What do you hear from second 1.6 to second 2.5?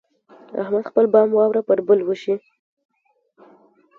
پر بل وشي.